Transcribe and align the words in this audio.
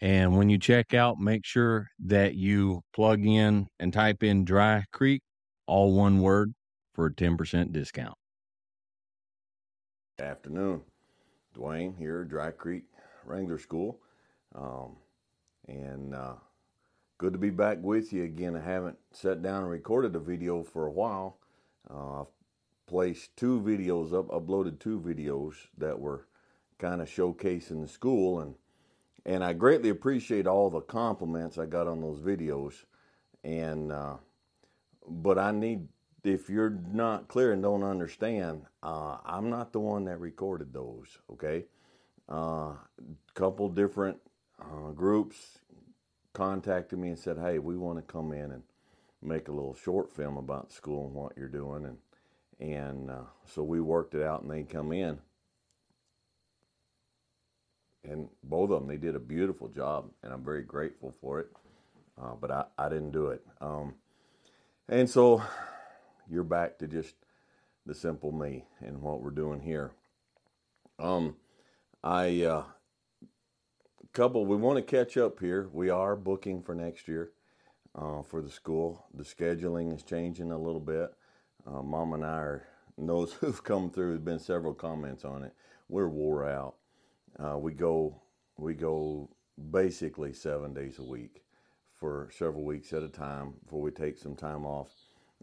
and 0.00 0.36
when 0.36 0.50
you 0.50 0.58
check 0.58 0.92
out, 0.92 1.18
make 1.18 1.44
sure 1.44 1.88
that 2.04 2.34
you 2.34 2.82
plug 2.94 3.24
in 3.24 3.66
and 3.78 3.92
type 3.92 4.22
in 4.22 4.44
Dry 4.44 4.84
Creek, 4.92 5.22
all 5.66 5.92
one 5.92 6.20
word, 6.20 6.52
for 6.94 7.06
a 7.06 7.12
10% 7.12 7.72
discount. 7.72 8.16
Afternoon. 10.18 10.82
Dewayne 11.54 11.96
here, 11.96 12.24
Dry 12.24 12.50
Creek 12.50 12.84
Wrangler 13.24 13.58
School. 13.58 13.98
Um, 14.54 14.96
and 15.68 16.14
uh, 16.14 16.34
good 17.18 17.32
to 17.32 17.38
be 17.38 17.50
back 17.50 17.78
with 17.80 18.12
you 18.12 18.24
again. 18.24 18.56
I 18.56 18.60
haven't 18.60 18.98
sat 19.12 19.42
down 19.42 19.62
and 19.62 19.70
recorded 19.70 20.14
a 20.14 20.20
video 20.20 20.62
for 20.62 20.86
a 20.86 20.90
while. 20.90 21.38
Uh, 21.90 22.20
I've 22.20 22.26
placed 22.86 23.36
two 23.36 23.60
videos 23.60 24.12
up, 24.12 24.28
uploaded 24.28 24.78
two 24.78 25.00
videos 25.00 25.54
that 25.78 25.98
were 25.98 26.26
kind 26.78 27.00
of 27.00 27.08
showcasing 27.08 27.80
the 27.80 27.88
school 27.88 28.40
and 28.40 28.54
and 29.26 29.42
I 29.42 29.52
greatly 29.52 29.90
appreciate 29.90 30.46
all 30.46 30.70
the 30.70 30.80
compliments 30.80 31.58
I 31.58 31.66
got 31.66 31.88
on 31.88 32.00
those 32.00 32.20
videos. 32.20 32.84
And 33.42 33.92
uh, 33.92 34.14
but 35.06 35.38
I 35.38 35.50
need 35.50 35.88
if 36.24 36.48
you're 36.48 36.78
not 36.92 37.28
clear 37.28 37.52
and 37.52 37.62
don't 37.62 37.82
understand, 37.82 38.62
uh, 38.82 39.18
I'm 39.24 39.50
not 39.50 39.72
the 39.72 39.80
one 39.80 40.04
that 40.04 40.20
recorded 40.20 40.72
those. 40.72 41.18
Okay, 41.32 41.64
a 42.28 42.34
uh, 42.34 42.72
couple 43.34 43.68
different 43.68 44.18
uh, 44.60 44.92
groups 44.92 45.58
contacted 46.32 46.98
me 46.98 47.08
and 47.08 47.18
said, 47.18 47.36
"Hey, 47.36 47.58
we 47.58 47.76
want 47.76 47.98
to 47.98 48.12
come 48.12 48.32
in 48.32 48.52
and 48.52 48.62
make 49.22 49.48
a 49.48 49.52
little 49.52 49.74
short 49.74 50.12
film 50.12 50.36
about 50.36 50.72
school 50.72 51.06
and 51.06 51.14
what 51.14 51.32
you're 51.36 51.48
doing." 51.48 51.84
And 51.84 51.98
and 52.58 53.10
uh, 53.10 53.24
so 53.44 53.64
we 53.64 53.80
worked 53.80 54.14
it 54.14 54.22
out, 54.22 54.42
and 54.42 54.50
they 54.50 54.62
come 54.62 54.92
in 54.92 55.18
and 58.08 58.28
both 58.44 58.70
of 58.70 58.80
them 58.80 58.88
they 58.88 58.96
did 58.96 59.16
a 59.16 59.20
beautiful 59.20 59.68
job, 59.68 60.10
and 60.22 60.32
I'm 60.32 60.44
very 60.44 60.62
grateful 60.62 61.14
for 61.20 61.40
it. 61.40 61.48
Uh, 62.20 62.34
but 62.40 62.50
I, 62.50 62.64
I 62.78 62.88
didn't 62.88 63.12
do 63.12 63.28
it, 63.28 63.44
um, 63.60 63.94
and 64.88 65.08
so 65.08 65.42
you're 66.30 66.44
back 66.44 66.78
to 66.78 66.86
just 66.86 67.14
the 67.84 67.94
simple 67.94 68.32
me 68.32 68.64
and 68.80 69.02
what 69.02 69.20
we're 69.20 69.30
doing 69.30 69.60
here. 69.60 69.92
Um, 70.98 71.36
I 72.02 72.42
uh, 72.42 72.64
couple 74.16 74.46
we 74.46 74.56
want 74.56 74.78
to 74.78 74.82
catch 74.82 75.18
up 75.18 75.40
here. 75.40 75.68
We 75.74 75.90
are 75.90 76.16
booking 76.16 76.62
for 76.62 76.74
next 76.74 77.06
year 77.06 77.32
uh, 77.94 78.22
for 78.22 78.40
the 78.40 78.48
school. 78.48 79.04
The 79.12 79.24
scheduling 79.24 79.94
is 79.94 80.02
changing 80.02 80.52
a 80.52 80.58
little 80.58 80.80
bit. 80.80 81.12
Uh, 81.66 81.82
Mom 81.82 82.14
and 82.14 82.24
I 82.24 82.38
are 82.38 82.66
knows 82.96 83.32
who've 83.40 83.62
come 83.62 83.90
through. 83.90 84.12
There's 84.12 84.24
been 84.24 84.38
several 84.38 84.72
comments 84.72 85.22
on 85.22 85.42
it. 85.42 85.52
We're 85.90 86.08
wore 86.08 86.48
out. 86.48 86.76
Uh, 87.38 87.58
we 87.58 87.72
go 87.72 88.20
we 88.56 88.74
go 88.74 89.28
basically 89.70 90.32
seven 90.32 90.72
days 90.72 90.98
a 90.98 91.02
week 91.02 91.42
for 91.94 92.28
several 92.36 92.64
weeks 92.64 92.92
at 92.92 93.02
a 93.02 93.08
time 93.08 93.54
before 93.64 93.80
we 93.80 93.90
take 93.90 94.18
some 94.18 94.34
time 94.34 94.64
off, 94.64 94.88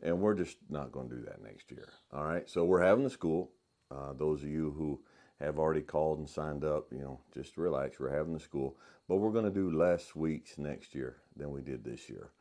and 0.02 0.20
we're 0.20 0.36
just 0.36 0.58
not 0.70 0.92
going 0.92 1.10
to 1.10 1.16
do 1.16 1.26
that 1.26 1.44
next 1.44 1.72
year. 1.72 1.88
All 2.12 2.26
right, 2.26 2.50
so 2.50 2.66
we're 2.66 2.82
having 2.82 3.04
the 3.04 3.10
school. 3.10 3.52
Uh, 3.92 4.14
those 4.14 4.42
of 4.44 4.50
you 4.50 4.74
who 4.78 5.00
have 5.40 5.60
already 5.60 5.82
called 5.82 6.20
and 6.20 6.30
signed 6.30 6.64
up, 6.64 6.88
you 6.92 7.00
know, 7.00 7.20
just 7.34 7.58
relax. 7.58 8.00
We're 8.00 8.16
having 8.16 8.34
the 8.34 8.40
school, 8.40 8.78
but 9.08 9.18
we're 9.18 9.32
going 9.32 9.46
to 9.46 9.52
do 9.52 9.72
less 9.72 10.16
weeks 10.16 10.58
next 10.58 10.96
year 10.96 11.18
than 11.36 11.52
we 11.52 11.62
did 11.62 11.84
this 11.84 12.10
year. 12.10 12.32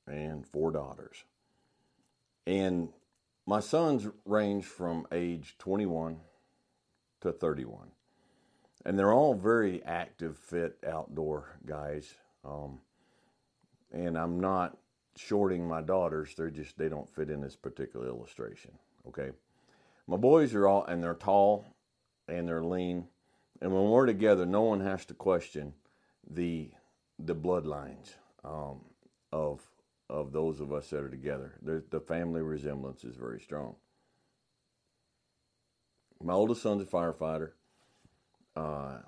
and 0.06 0.46
four 0.46 0.70
daughters. 0.70 1.24
And 2.46 2.88
my 3.46 3.60
sons 3.60 4.08
range 4.24 4.64
from 4.64 5.06
age 5.12 5.56
21 5.58 6.16
to 7.20 7.32
31. 7.32 7.88
And 8.86 8.98
they're 8.98 9.12
all 9.12 9.34
very 9.34 9.82
active, 9.84 10.38
fit, 10.38 10.78
outdoor 10.86 11.58
guys. 11.66 12.14
Um, 12.42 12.80
and 13.92 14.16
I'm 14.16 14.40
not 14.40 14.78
shorting 15.16 15.66
my 15.66 15.80
daughters. 15.80 16.34
They're 16.36 16.50
just 16.50 16.78
they 16.78 16.88
don't 16.88 17.12
fit 17.14 17.30
in 17.30 17.40
this 17.40 17.56
particular 17.56 18.06
illustration. 18.06 18.72
Okay, 19.08 19.30
my 20.06 20.16
boys 20.16 20.54
are 20.54 20.66
all 20.66 20.84
and 20.84 21.02
they're 21.02 21.14
tall 21.14 21.66
and 22.28 22.48
they're 22.48 22.64
lean, 22.64 23.06
and 23.60 23.72
when 23.72 23.90
we're 23.90 24.06
together, 24.06 24.46
no 24.46 24.62
one 24.62 24.80
has 24.80 25.04
to 25.06 25.14
question 25.14 25.74
the 26.28 26.70
the 27.18 27.34
bloodlines 27.34 28.14
um, 28.44 28.80
of 29.32 29.60
of 30.10 30.32
those 30.32 30.60
of 30.60 30.72
us 30.72 30.90
that 30.90 31.02
are 31.02 31.08
together. 31.08 31.54
The, 31.62 31.82
the 31.90 32.00
family 32.00 32.42
resemblance 32.42 33.04
is 33.04 33.16
very 33.16 33.40
strong. 33.40 33.76
My 36.22 36.34
oldest 36.34 36.62
son's 36.62 36.82
a 36.82 36.86
firefighter, 36.86 37.50
uh, 38.56 38.98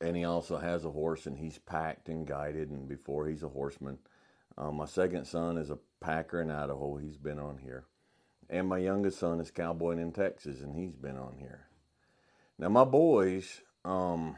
and 0.00 0.16
he 0.16 0.24
also 0.24 0.56
has 0.56 0.84
a 0.84 0.90
horse, 0.90 1.26
and 1.26 1.36
he's 1.36 1.58
packed 1.58 2.08
and 2.08 2.26
guided. 2.26 2.70
And 2.70 2.88
before 2.88 3.28
he's 3.28 3.42
a 3.42 3.48
horseman, 3.48 3.98
um, 4.58 4.76
my 4.76 4.86
second 4.86 5.24
son 5.24 5.56
is 5.56 5.70
a 5.70 5.78
packer 6.00 6.42
in 6.42 6.50
Idaho. 6.50 6.96
He's 6.96 7.16
been 7.16 7.38
on 7.38 7.58
here. 7.58 7.86
And 8.50 8.66
my 8.66 8.78
youngest 8.78 9.20
son 9.20 9.40
is 9.40 9.50
cowboying 9.50 10.00
in 10.00 10.12
Texas, 10.12 10.60
and 10.60 10.74
he's 10.74 10.96
been 10.96 11.16
on 11.16 11.36
here. 11.38 11.68
Now, 12.58 12.68
my 12.68 12.84
boys, 12.84 13.60
um, 13.84 14.36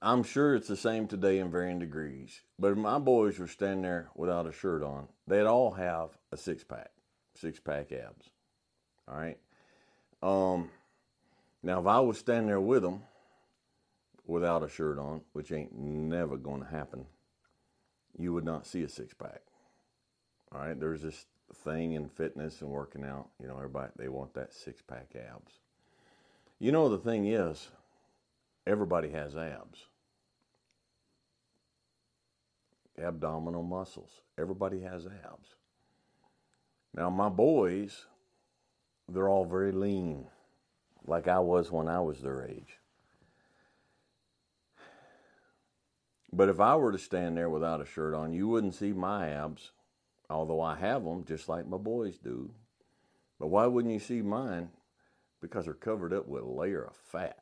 I'm 0.00 0.22
sure 0.22 0.54
it's 0.54 0.68
the 0.68 0.76
same 0.76 1.08
today 1.08 1.38
in 1.38 1.50
varying 1.50 1.80
degrees, 1.80 2.42
but 2.58 2.72
if 2.72 2.78
my 2.78 2.98
boys 2.98 3.38
were 3.38 3.48
standing 3.48 3.82
there 3.82 4.10
without 4.14 4.46
a 4.46 4.52
shirt 4.52 4.82
on, 4.82 5.08
they'd 5.26 5.46
all 5.46 5.72
have 5.72 6.10
a 6.30 6.36
six 6.36 6.62
pack, 6.62 6.90
six 7.34 7.58
pack 7.58 7.90
abs. 7.90 8.30
All 9.08 9.16
right. 9.16 9.38
Um, 10.22 10.70
now, 11.64 11.80
if 11.80 11.86
I 11.86 11.98
was 12.00 12.18
standing 12.18 12.46
there 12.46 12.60
with 12.60 12.82
them 12.82 13.02
without 14.24 14.62
a 14.62 14.68
shirt 14.68 14.98
on, 14.98 15.22
which 15.32 15.50
ain't 15.50 15.76
never 15.76 16.36
going 16.36 16.60
to 16.60 16.68
happen, 16.68 17.06
you 18.18 18.32
would 18.32 18.44
not 18.44 18.66
see 18.66 18.82
a 18.82 18.88
six 18.88 19.14
pack. 19.14 19.42
All 20.52 20.60
right, 20.60 20.78
there's 20.78 21.02
this 21.02 21.26
thing 21.64 21.92
in 21.92 22.08
fitness 22.08 22.60
and 22.60 22.70
working 22.70 23.04
out. 23.04 23.28
You 23.40 23.48
know, 23.48 23.56
everybody 23.56 23.90
they 23.96 24.08
want 24.08 24.34
that 24.34 24.52
six 24.52 24.82
pack 24.82 25.14
abs. 25.16 25.52
You 26.58 26.72
know, 26.72 26.88
the 26.88 26.98
thing 26.98 27.26
is, 27.26 27.68
everybody 28.66 29.10
has 29.10 29.36
abs, 29.36 29.86
abdominal 33.02 33.62
muscles. 33.62 34.10
Everybody 34.38 34.80
has 34.80 35.06
abs. 35.06 35.56
Now, 36.94 37.08
my 37.10 37.30
boys, 37.30 38.06
they're 39.08 39.28
all 39.28 39.44
very 39.44 39.72
lean, 39.72 40.26
like 41.06 41.26
I 41.26 41.38
was 41.38 41.72
when 41.72 41.88
I 41.88 42.00
was 42.00 42.20
their 42.20 42.46
age. 42.46 42.78
But 46.32 46.48
if 46.48 46.60
I 46.60 46.76
were 46.76 46.92
to 46.92 46.98
stand 46.98 47.36
there 47.36 47.50
without 47.50 47.82
a 47.82 47.86
shirt 47.86 48.14
on, 48.14 48.32
you 48.32 48.48
wouldn't 48.48 48.74
see 48.74 48.92
my 48.92 49.28
abs, 49.28 49.72
although 50.30 50.62
I 50.62 50.76
have 50.76 51.04
them 51.04 51.24
just 51.24 51.48
like 51.48 51.66
my 51.66 51.76
boys 51.76 52.16
do. 52.18 52.50
But 53.38 53.48
why 53.48 53.66
wouldn't 53.66 53.92
you 53.92 54.00
see 54.00 54.22
mine? 54.22 54.70
Because 55.40 55.66
they're 55.66 55.74
covered 55.74 56.12
up 56.12 56.26
with 56.26 56.42
a 56.42 56.48
layer 56.48 56.84
of 56.84 56.96
fat. 56.96 57.38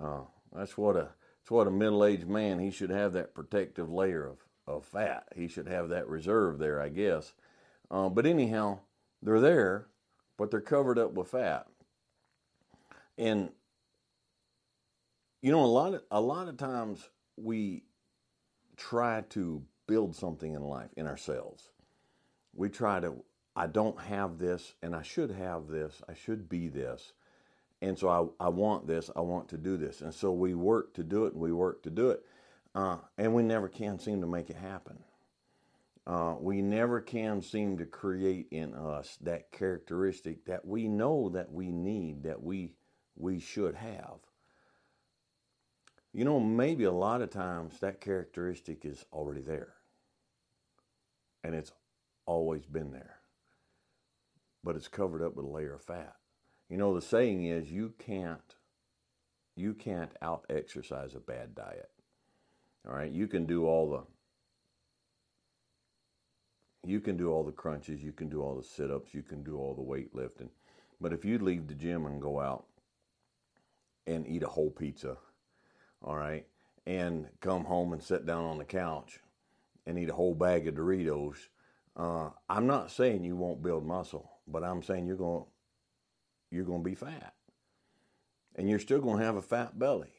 Uh, 0.00 0.20
that's 0.54 0.78
what 0.78 0.96
a 0.96 1.08
that's 1.40 1.50
what 1.50 1.66
a 1.66 1.70
middle-aged 1.70 2.28
man 2.28 2.58
he 2.58 2.70
should 2.70 2.90
have 2.90 3.12
that 3.14 3.34
protective 3.34 3.90
layer 3.90 4.26
of, 4.26 4.38
of 4.66 4.84
fat. 4.84 5.24
He 5.34 5.48
should 5.48 5.66
have 5.66 5.88
that 5.88 6.08
reserve 6.08 6.58
there, 6.58 6.80
I 6.80 6.88
guess. 6.90 7.32
Uh, 7.90 8.08
but 8.08 8.26
anyhow, 8.26 8.80
they're 9.22 9.40
there, 9.40 9.86
but 10.36 10.50
they're 10.50 10.60
covered 10.60 10.98
up 10.98 11.12
with 11.12 11.28
fat. 11.28 11.66
And 13.16 13.50
you 15.42 15.50
know, 15.50 15.64
a 15.64 15.66
lot 15.66 15.94
of 15.94 16.02
a 16.10 16.20
lot 16.20 16.48
of 16.48 16.56
times 16.56 17.08
we 17.36 17.82
try 18.78 19.22
to 19.30 19.62
build 19.86 20.14
something 20.14 20.54
in 20.54 20.62
life 20.62 20.90
in 20.96 21.06
ourselves. 21.06 21.70
We 22.54 22.70
try 22.70 23.00
to 23.00 23.14
I 23.54 23.66
don't 23.66 24.00
have 24.00 24.38
this 24.38 24.74
and 24.82 24.94
I 24.94 25.02
should 25.02 25.32
have 25.32 25.66
this. 25.66 26.00
I 26.08 26.14
should 26.14 26.48
be 26.48 26.68
this. 26.68 27.12
And 27.82 27.98
so 27.98 28.08
I, 28.40 28.46
I 28.46 28.48
want 28.48 28.86
this. 28.86 29.10
I 29.16 29.20
want 29.20 29.48
to 29.48 29.58
do 29.58 29.76
this. 29.76 30.00
And 30.00 30.14
so 30.14 30.32
we 30.32 30.54
work 30.54 30.94
to 30.94 31.02
do 31.02 31.26
it 31.26 31.32
and 31.32 31.42
we 31.42 31.52
work 31.52 31.82
to 31.82 31.90
do 31.90 32.10
it. 32.10 32.24
Uh, 32.74 32.98
and 33.16 33.34
we 33.34 33.42
never 33.42 33.68
can 33.68 33.98
seem 33.98 34.20
to 34.20 34.28
make 34.28 34.48
it 34.48 34.56
happen. 34.56 34.98
Uh, 36.06 36.36
we 36.38 36.62
never 36.62 37.00
can 37.00 37.42
seem 37.42 37.76
to 37.78 37.84
create 37.84 38.46
in 38.52 38.74
us 38.74 39.18
that 39.20 39.50
characteristic 39.50 40.44
that 40.46 40.64
we 40.64 40.86
know 40.86 41.28
that 41.28 41.52
we 41.52 41.70
need, 41.70 42.22
that 42.22 42.42
we 42.42 42.72
we 43.16 43.40
should 43.40 43.74
have. 43.74 44.20
You 46.18 46.24
know, 46.24 46.40
maybe 46.40 46.82
a 46.82 46.90
lot 46.90 47.22
of 47.22 47.30
times 47.30 47.78
that 47.78 48.00
characteristic 48.00 48.84
is 48.84 49.06
already 49.12 49.40
there, 49.40 49.74
and 51.44 51.54
it's 51.54 51.70
always 52.26 52.66
been 52.66 52.90
there, 52.90 53.20
but 54.64 54.74
it's 54.74 54.88
covered 54.88 55.22
up 55.22 55.36
with 55.36 55.46
a 55.46 55.48
layer 55.48 55.74
of 55.74 55.84
fat. 55.84 56.16
You 56.68 56.76
know, 56.76 56.92
the 56.92 57.00
saying 57.00 57.44
is 57.44 57.70
you 57.70 57.94
can't 58.00 58.56
you 59.54 59.74
can't 59.74 60.10
out 60.20 60.44
exercise 60.50 61.14
a 61.14 61.20
bad 61.20 61.54
diet. 61.54 61.92
All 62.88 62.96
right, 62.96 63.12
you 63.12 63.28
can 63.28 63.46
do 63.46 63.66
all 63.66 63.88
the 63.88 64.02
you 66.84 66.98
can 66.98 67.16
do 67.16 67.30
all 67.30 67.44
the 67.44 67.52
crunches, 67.52 68.02
you 68.02 68.10
can 68.10 68.28
do 68.28 68.42
all 68.42 68.56
the 68.56 68.64
sit 68.64 68.90
ups, 68.90 69.14
you 69.14 69.22
can 69.22 69.44
do 69.44 69.56
all 69.56 69.72
the 69.72 69.82
weightlifting. 69.82 70.48
But 71.00 71.12
if 71.12 71.24
you 71.24 71.38
leave 71.38 71.68
the 71.68 71.74
gym 71.74 72.06
and 72.06 72.20
go 72.20 72.40
out 72.40 72.64
and 74.08 74.26
eat 74.26 74.42
a 74.42 74.48
whole 74.48 74.70
pizza, 74.70 75.16
all 76.02 76.16
right, 76.16 76.46
and 76.86 77.28
come 77.40 77.64
home 77.64 77.92
and 77.92 78.02
sit 78.02 78.26
down 78.26 78.44
on 78.44 78.58
the 78.58 78.64
couch 78.64 79.20
and 79.86 79.98
eat 79.98 80.10
a 80.10 80.14
whole 80.14 80.34
bag 80.34 80.68
of 80.68 80.74
Doritos, 80.74 81.36
uh, 81.96 82.30
I'm 82.48 82.66
not 82.66 82.90
saying 82.90 83.24
you 83.24 83.36
won't 83.36 83.62
build 83.62 83.84
muscle, 83.84 84.30
but 84.46 84.62
I'm 84.62 84.82
saying 84.82 85.06
you're 85.06 85.16
going 85.16 85.44
you're 86.50 86.64
going 86.64 86.82
to 86.82 86.88
be 86.88 86.94
fat, 86.94 87.34
and 88.56 88.68
you're 88.68 88.78
still 88.78 89.00
going 89.00 89.18
to 89.18 89.24
have 89.24 89.36
a 89.36 89.42
fat 89.42 89.78
belly. 89.78 90.12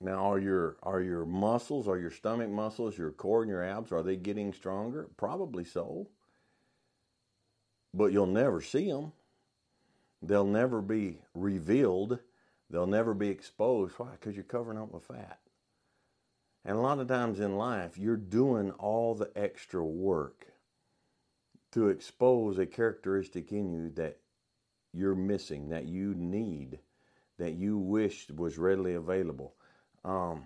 Now, 0.00 0.32
are 0.32 0.38
your 0.38 0.76
are 0.82 1.00
your 1.00 1.26
muscles, 1.26 1.88
are 1.88 1.98
your 1.98 2.10
stomach 2.10 2.48
muscles, 2.48 2.96
your 2.96 3.10
core 3.10 3.42
and 3.42 3.50
your 3.50 3.64
abs, 3.64 3.90
are 3.90 4.02
they 4.02 4.16
getting 4.16 4.52
stronger? 4.52 5.08
Probably 5.16 5.64
so. 5.64 6.08
But 7.92 8.12
you'll 8.12 8.26
never 8.26 8.60
see 8.60 8.90
them. 8.90 9.12
They'll 10.22 10.44
never 10.44 10.80
be 10.80 11.22
revealed. 11.34 12.18
They'll 12.70 12.86
never 12.86 13.14
be 13.14 13.28
exposed. 13.28 13.94
Why? 13.98 14.10
Because 14.12 14.34
you're 14.34 14.44
covering 14.44 14.78
up 14.78 14.92
with 14.92 15.04
fat. 15.04 15.38
And 16.64 16.76
a 16.76 16.80
lot 16.80 16.98
of 16.98 17.08
times 17.08 17.40
in 17.40 17.56
life, 17.56 17.96
you're 17.96 18.16
doing 18.16 18.72
all 18.72 19.14
the 19.14 19.30
extra 19.36 19.82
work 19.82 20.46
to 21.72 21.88
expose 21.88 22.58
a 22.58 22.66
characteristic 22.66 23.52
in 23.52 23.72
you 23.72 23.90
that 23.90 24.18
you're 24.92 25.14
missing, 25.14 25.68
that 25.68 25.86
you 25.86 26.14
need, 26.14 26.78
that 27.38 27.52
you 27.52 27.78
wish 27.78 28.28
was 28.30 28.58
readily 28.58 28.94
available. 28.94 29.54
Um, 30.04 30.44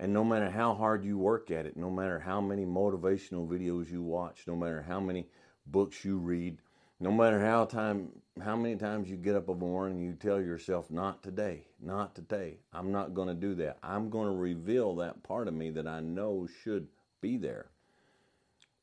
and 0.00 0.12
no 0.12 0.24
matter 0.24 0.50
how 0.50 0.74
hard 0.74 1.04
you 1.04 1.18
work 1.18 1.50
at 1.50 1.66
it, 1.66 1.76
no 1.76 1.90
matter 1.90 2.18
how 2.18 2.40
many 2.40 2.64
motivational 2.64 3.48
videos 3.48 3.90
you 3.90 4.02
watch, 4.02 4.44
no 4.46 4.54
matter 4.54 4.82
how 4.82 5.00
many 5.00 5.28
books 5.66 6.04
you 6.04 6.18
read, 6.18 6.58
no 7.00 7.10
matter 7.10 7.40
how 7.44 7.64
time 7.64 8.08
how 8.40 8.56
many 8.56 8.76
times 8.76 9.08
you 9.08 9.16
get 9.16 9.36
up 9.36 9.46
the 9.46 9.54
morning 9.54 9.98
and 9.98 10.06
you 10.06 10.12
tell 10.12 10.40
yourself, 10.40 10.90
not 10.90 11.22
today, 11.22 11.64
not 11.80 12.14
today. 12.14 12.58
I'm 12.72 12.92
not 12.92 13.14
going 13.14 13.28
to 13.28 13.34
do 13.34 13.54
that. 13.56 13.78
I'm 13.82 14.10
going 14.10 14.26
to 14.26 14.34
reveal 14.34 14.96
that 14.96 15.22
part 15.22 15.48
of 15.48 15.54
me 15.54 15.70
that 15.70 15.86
I 15.86 16.00
know 16.00 16.48
should 16.62 16.88
be 17.20 17.36
there. 17.36 17.70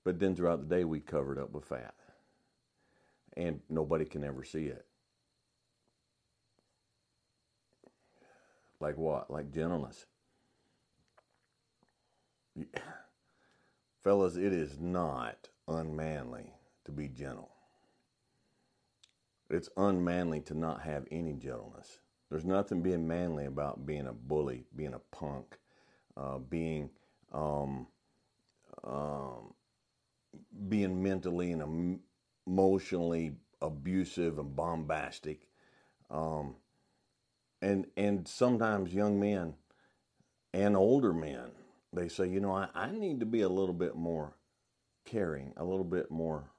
But 0.04 0.20
then 0.20 0.36
throughout 0.36 0.68
the 0.68 0.76
day, 0.76 0.84
we 0.84 1.00
cover 1.00 1.34
it 1.34 1.40
up 1.40 1.52
with 1.52 1.66
fat. 1.66 1.94
And 3.38 3.60
nobody 3.70 4.06
can 4.06 4.24
ever 4.24 4.44
see 4.44 4.66
it. 4.66 4.86
Like 8.80 8.98
what? 8.98 9.32
Like 9.32 9.52
gentleness. 9.52 10.06
Fellas, 14.04 14.36
it 14.36 14.54
is 14.54 14.80
not 14.80 15.50
unmanly 15.68 16.54
to 16.86 16.92
be 16.92 17.08
gentle. 17.08 17.55
It's 19.50 19.70
unmanly 19.78 20.42
to 20.42 20.54
not 20.54 20.82
have 20.82 21.06
any 21.12 21.34
gentleness. 21.34 22.00
There's 22.30 22.46
nothing 22.46 22.82
being 22.82 23.08
manly 23.08 23.46
about 23.46 23.86
being 23.86 24.08
a 24.08 24.14
bully, 24.14 24.66
being 24.76 24.94
a 24.94 25.00
punk, 25.16 25.58
uh, 26.18 26.40
being 26.40 26.90
um, 27.32 27.88
um, 28.84 29.54
being 30.68 31.02
mentally 31.02 31.52
and 31.52 32.00
emotionally 32.48 33.34
abusive 33.62 34.40
and 34.40 34.56
bombastic. 34.56 35.48
Um, 36.10 36.56
and 37.62 37.88
and 37.98 38.28
sometimes 38.28 38.94
young 38.94 39.20
men 39.20 39.54
and 40.54 40.76
older 40.76 41.14
men 41.14 41.52
they 41.94 42.08
say 42.08 42.28
you 42.28 42.40
know 42.40 42.52
I, 42.52 42.68
I 42.76 42.92
need 42.92 43.20
to 43.22 43.26
be 43.26 43.42
a 43.42 43.50
little 43.50 43.74
bit 43.74 43.96
more 43.96 44.36
caring 45.06 45.54
a 45.58 45.64
little 45.64 45.86
bit 45.86 46.12
more 46.12 46.52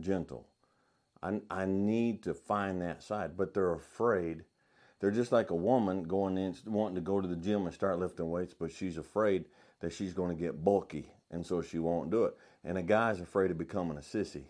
gentle 0.00 0.46
I, 1.22 1.40
I 1.50 1.64
need 1.64 2.22
to 2.24 2.34
find 2.34 2.80
that 2.82 3.02
side 3.02 3.36
but 3.36 3.54
they're 3.54 3.74
afraid. 3.74 4.44
They're 5.00 5.10
just 5.10 5.32
like 5.32 5.50
a 5.50 5.54
woman 5.54 6.04
going 6.04 6.36
in 6.38 6.56
wanting 6.66 6.96
to 6.96 7.00
go 7.00 7.20
to 7.20 7.28
the 7.28 7.36
gym 7.36 7.66
and 7.66 7.74
start 7.74 7.98
lifting 7.98 8.30
weights 8.30 8.54
but 8.58 8.72
she's 8.72 8.98
afraid 8.98 9.44
that 9.80 9.92
she's 9.92 10.12
going 10.12 10.36
to 10.36 10.42
get 10.42 10.64
bulky 10.64 11.12
and 11.30 11.46
so 11.46 11.62
she 11.62 11.78
won't 11.78 12.10
do 12.10 12.24
it. 12.24 12.36
And 12.64 12.78
a 12.78 12.82
guy's 12.82 13.20
afraid 13.20 13.50
of 13.50 13.58
becoming 13.58 13.96
a 13.96 14.00
sissy 14.00 14.44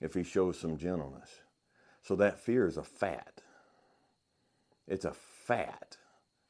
if 0.00 0.14
he 0.14 0.22
shows 0.22 0.58
some 0.58 0.76
gentleness. 0.76 1.30
So 2.02 2.16
that 2.16 2.38
fear 2.38 2.66
is 2.66 2.76
a 2.76 2.82
fat 2.82 3.42
it's 4.88 5.04
a 5.04 5.12
fat 5.12 5.96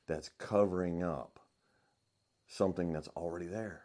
that's 0.07 0.31
covering 0.39 1.03
up 1.03 1.41
something 2.47 2.93
that's 2.93 3.09
already 3.09 3.47
there. 3.47 3.83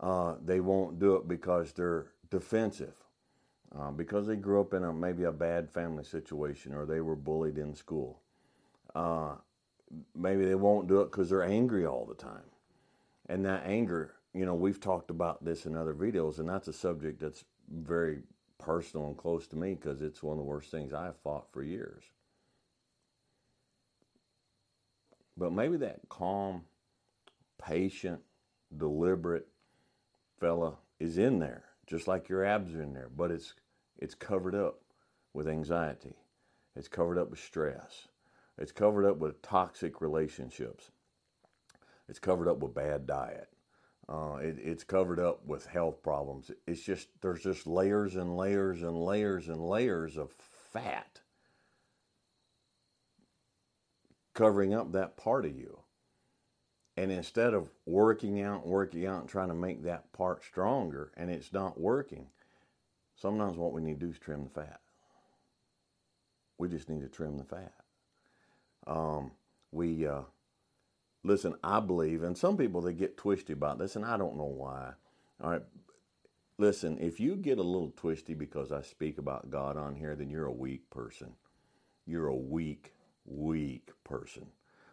Uh, 0.00 0.34
they 0.44 0.60
won't 0.60 0.98
do 0.98 1.14
it 1.14 1.28
because 1.28 1.72
they're 1.72 2.08
defensive, 2.30 2.94
uh, 3.78 3.90
because 3.90 4.26
they 4.26 4.36
grew 4.36 4.60
up 4.60 4.74
in 4.74 4.84
a 4.84 4.92
maybe 4.92 5.24
a 5.24 5.32
bad 5.32 5.70
family 5.70 6.04
situation 6.04 6.74
or 6.74 6.84
they 6.84 7.00
were 7.00 7.16
bullied 7.16 7.58
in 7.58 7.74
school. 7.74 8.20
Uh, 8.94 9.34
maybe 10.14 10.44
they 10.44 10.54
won't 10.54 10.88
do 10.88 11.00
it 11.00 11.10
because 11.10 11.30
they're 11.30 11.42
angry 11.42 11.86
all 11.86 12.04
the 12.06 12.14
time, 12.14 12.50
and 13.28 13.44
that 13.44 13.64
anger, 13.64 14.14
you 14.34 14.44
know, 14.44 14.54
we've 14.54 14.80
talked 14.80 15.10
about 15.10 15.44
this 15.44 15.66
in 15.66 15.76
other 15.76 15.94
videos, 15.94 16.38
and 16.38 16.48
that's 16.48 16.68
a 16.68 16.72
subject 16.72 17.20
that's 17.20 17.44
very 17.70 18.20
personal 18.58 19.06
and 19.06 19.16
close 19.16 19.46
to 19.48 19.56
me 19.56 19.74
because 19.74 20.02
it's 20.02 20.22
one 20.22 20.32
of 20.32 20.38
the 20.38 20.44
worst 20.44 20.70
things 20.70 20.92
I've 20.92 21.16
fought 21.18 21.46
for 21.52 21.62
years. 21.62 22.04
But 25.36 25.52
maybe 25.52 25.76
that 25.78 26.00
calm, 26.08 26.62
patient, 27.58 28.20
deliberate 28.76 29.48
fella 30.38 30.74
is 31.00 31.18
in 31.18 31.38
there, 31.38 31.64
just 31.86 32.08
like 32.08 32.28
your 32.28 32.44
abs 32.44 32.74
are 32.74 32.82
in 32.82 32.92
there, 32.94 33.10
but 33.14 33.30
it's 33.30 33.54
it's 33.98 34.14
covered 34.14 34.54
up 34.54 34.80
with 35.34 35.48
anxiety. 35.48 36.16
It's 36.74 36.88
covered 36.88 37.18
up 37.18 37.30
with 37.30 37.38
stress. 37.38 38.08
It's 38.58 38.72
covered 38.72 39.06
up 39.06 39.18
with 39.18 39.42
toxic 39.42 40.00
relationships. 40.00 40.90
It's 42.08 42.18
covered 42.18 42.48
up 42.48 42.58
with 42.58 42.74
bad 42.74 43.06
diet. 43.06 43.48
Uh, 44.08 44.36
it, 44.42 44.58
it's 44.58 44.84
covered 44.84 45.20
up 45.20 45.46
with 45.46 45.66
health 45.66 46.02
problems. 46.02 46.50
It's 46.66 46.82
just 46.82 47.08
there's 47.20 47.42
just 47.42 47.66
layers 47.66 48.16
and 48.16 48.36
layers 48.36 48.82
and 48.82 48.96
layers 48.96 49.48
and 49.48 49.60
layers 49.60 50.16
of 50.16 50.32
fat 50.72 51.20
covering 54.34 54.74
up 54.74 54.92
that 54.92 55.16
part 55.16 55.44
of 55.44 55.56
you. 55.56 55.81
And 56.96 57.10
instead 57.10 57.54
of 57.54 57.70
working 57.86 58.42
out, 58.42 58.66
working 58.66 59.06
out, 59.06 59.20
and 59.22 59.28
trying 59.28 59.48
to 59.48 59.54
make 59.54 59.82
that 59.84 60.12
part 60.12 60.44
stronger, 60.44 61.10
and 61.16 61.30
it's 61.30 61.52
not 61.52 61.80
working, 61.80 62.26
sometimes 63.16 63.56
what 63.56 63.72
we 63.72 63.80
need 63.80 63.98
to 64.00 64.06
do 64.06 64.12
is 64.12 64.18
trim 64.18 64.44
the 64.44 64.50
fat. 64.50 64.80
We 66.58 66.68
just 66.68 66.88
need 66.88 67.00
to 67.00 67.08
trim 67.08 67.38
the 67.38 67.44
fat. 67.44 67.72
Um, 68.86 69.32
we 69.70 70.06
uh, 70.06 70.22
listen. 71.24 71.54
I 71.64 71.80
believe, 71.80 72.22
and 72.22 72.36
some 72.36 72.56
people 72.56 72.82
they 72.82 72.92
get 72.92 73.16
twisty 73.16 73.54
about 73.54 73.78
this, 73.78 73.96
and 73.96 74.04
I 74.04 74.18
don't 74.18 74.36
know 74.36 74.44
why. 74.44 74.92
All 75.42 75.50
right, 75.50 75.62
listen. 76.58 76.98
If 76.98 77.18
you 77.20 77.36
get 77.36 77.58
a 77.58 77.62
little 77.62 77.92
twisty 77.96 78.34
because 78.34 78.70
I 78.70 78.82
speak 78.82 79.18
about 79.18 79.50
God 79.50 79.78
on 79.78 79.94
here, 79.94 80.14
then 80.14 80.28
you're 80.28 80.46
a 80.46 80.52
weak 80.52 80.90
person. 80.90 81.32
You're 82.06 82.28
a 82.28 82.36
weak, 82.36 82.92
weak 83.24 83.90
person. 84.04 84.46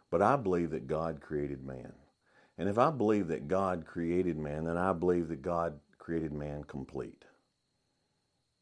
But 0.10 0.22
I 0.22 0.36
believe 0.36 0.72
that 0.72 0.88
God 0.88 1.22
created 1.22 1.64
man. 1.64 1.94
And 2.58 2.68
if 2.68 2.78
I 2.78 2.92
believe 2.92 3.28
that 3.28 3.48
God 3.48 3.86
created 3.86 4.38
man, 4.38 4.66
then 4.66 4.78
I 4.78 4.92
believe 4.94 5.30
that 5.30 5.42
God 5.42 5.80
created 5.98 6.34
man 6.34 6.64
complete. 6.64 7.26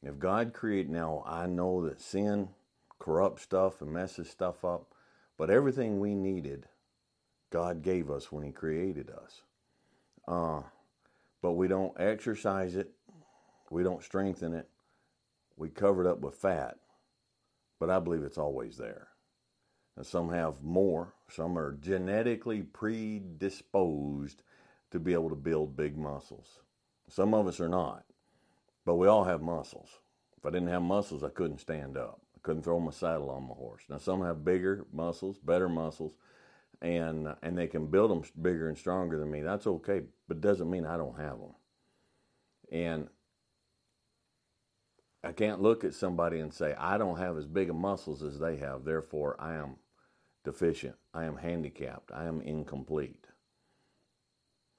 If 0.04 0.20
God 0.20 0.54
created, 0.54 0.92
now 0.92 1.24
I 1.25 1.48
know 1.48 1.88
that 1.88 2.01
sin 2.01 2.50
corrupts 3.00 3.44
stuff 3.44 3.82
and 3.82 3.92
messes 3.92 4.30
stuff 4.30 4.63
up, 4.63 4.94
but 5.38 5.50
everything 5.50 6.00
we 6.00 6.13
needed, 6.13 6.68
God 7.50 7.82
gave 7.82 8.12
us 8.12 8.32
when 8.32 8.44
He 8.44 8.51
created 8.51 9.10
us. 9.10 9.42
Uh, 10.27 10.62
but 11.42 11.54
we 11.54 11.68
don't 11.68 12.00
exercise 12.00 12.75
it, 12.75 12.92
we 13.70 13.84
don't 13.84 14.04
strengthen 14.04 14.54
it, 14.54 14.70
we 15.56 15.70
cover 15.70 16.06
it 16.06 16.10
up 16.10 16.20
with 16.20 16.36
fat, 16.36 16.77
but 17.80 17.89
I 17.89 18.00
believe 18.00 18.24
it's 18.24 18.38
always 18.38 18.77
there. 18.77 19.08
Some 20.04 20.30
have 20.30 20.62
more. 20.62 21.13
Some 21.30 21.58
are 21.58 21.74
genetically 21.74 22.62
predisposed 22.62 24.44
to 24.92 25.00
be 25.00 25.13
able 25.13 25.30
to 25.30 25.36
build 25.36 25.75
big 25.75 25.98
muscles. 25.98 26.60
Some 27.10 27.34
of 27.34 27.48
us 27.48 27.60
are 27.60 27.70
not, 27.70 28.04
but 28.86 28.96
we 28.96 29.08
all 29.08 29.24
have 29.24 29.42
muscles. 29.42 29.89
If 30.38 30.46
I 30.46 30.50
didn't 30.50 30.70
have 30.70 30.82
muscles, 30.82 31.24
I 31.24 31.30
couldn't 31.30 31.60
stand 31.60 31.98
up. 31.98 32.22
I 32.36 32.39
couldn't 32.44 32.63
throw 32.63 32.80
my 32.80 32.92
saddle 32.92 33.30
on 33.30 33.48
my 33.48 33.56
horse. 33.56 33.84
Now 33.89 33.98
some 33.98 34.22
have 34.22 34.46
bigger 34.46 34.86
muscles, 34.92 35.39
better 35.39 35.68
muscles, 35.68 36.13
and 36.82 37.34
and 37.42 37.58
they 37.58 37.68
can 37.68 37.88
build 37.88 38.12
them 38.12 38.24
bigger 38.42 38.70
and 38.70 38.77
stronger 38.77 39.18
than 39.18 39.32
me. 39.32 39.42
That's 39.42 39.68
okay, 39.68 40.01
but 40.27 40.38
it 40.38 40.42
doesn't 40.42 40.70
mean 40.70 40.86
I 40.86 40.98
don't 40.98 41.20
have 41.20 41.39
them. 41.39 41.56
And 42.72 43.08
I 45.24 45.32
can't 45.32 45.62
look 45.62 45.84
at 45.84 45.94
somebody 45.94 46.39
and 46.39 46.54
say 46.54 46.75
I 46.77 46.98
don't 46.98 47.18
have 47.18 47.38
as 47.38 47.48
big 47.48 47.70
of 47.70 47.75
muscles 47.75 48.22
as 48.22 48.39
they 48.39 48.58
have. 48.58 48.86
Therefore, 48.86 49.36
I 49.39 49.56
am 49.56 49.77
deficient. 50.48 50.96
I 51.13 51.25
am 51.25 51.36
handicapped. 51.36 52.10
I 52.13 52.24
am 52.24 52.39
incomplete. 52.39 53.27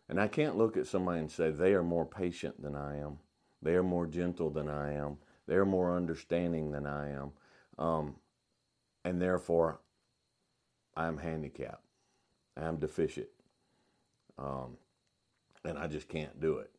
And 0.08 0.18
I 0.18 0.26
can't 0.26 0.56
look 0.56 0.78
at 0.78 0.86
somebody 0.86 1.20
and 1.20 1.30
say 1.30 1.50
they 1.50 1.74
are 1.74 1.82
more 1.82 2.06
patient 2.06 2.62
than 2.62 2.74
I 2.74 2.96
am. 2.96 3.18
They 3.60 3.74
are 3.74 3.82
more 3.82 4.06
gentle 4.06 4.48
than 4.48 4.66
I 4.66 4.94
am. 4.94 5.18
They 5.46 5.56
are 5.56 5.66
more 5.66 5.94
understanding 5.94 6.70
than 6.70 6.86
I 6.86 7.10
am. 7.10 7.32
Um, 7.76 8.14
and 9.04 9.20
therefore, 9.20 9.80
I 10.96 11.06
am 11.06 11.18
handicapped. 11.18 11.84
I 12.56 12.64
am 12.64 12.78
deficient. 12.78 13.28
Um, 14.38 14.78
and 15.66 15.76
I 15.76 15.86
just 15.86 16.08
can't 16.08 16.40
do 16.40 16.56
it. 16.56 16.70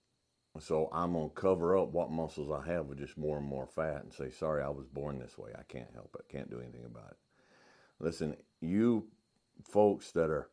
So 0.57 0.89
I'm 0.91 1.13
going 1.13 1.29
to 1.29 1.35
cover 1.35 1.77
up 1.77 1.89
what 1.89 2.09
muscles 2.09 2.49
I 2.49 2.67
have 2.67 2.87
with 2.87 2.97
just 2.97 3.19
more 3.19 3.37
and 3.37 3.45
more 3.45 3.67
fat 3.67 4.01
and 4.01 4.11
say, 4.11 4.31
sorry, 4.31 4.63
I 4.63 4.69
was 4.69 4.87
born 4.87 5.19
this 5.19 5.37
way. 5.37 5.51
I 5.55 5.61
can't 5.67 5.93
help 5.93 6.17
it. 6.19 6.27
Can't 6.27 6.49
do 6.49 6.59
anything 6.59 6.85
about 6.85 7.11
it. 7.11 7.17
Listen, 7.99 8.35
you 8.61 9.05
folks 9.63 10.11
that 10.11 10.29
are 10.29 10.49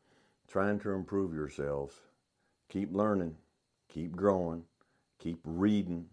trying 0.49 0.79
to 0.81 0.91
improve 0.91 1.35
yourselves, 1.35 1.95
keep 2.69 2.93
learning, 2.95 3.37
keep 3.89 4.15
growing, 4.15 4.65
keep 5.19 5.41
reading, 5.45 6.07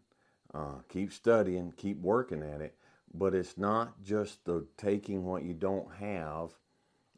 uh, 0.53 0.79
keep 0.89 1.11
studying, 1.11 1.73
keep 1.77 1.99
working 2.01 2.43
at 2.43 2.61
it. 2.61 2.75
But 3.13 3.35
it's 3.35 3.57
not 3.57 4.01
just 4.03 4.43
the 4.45 4.65
taking 4.77 5.23
what 5.23 5.43
you 5.43 5.53
don't 5.53 5.93
have 5.95 6.51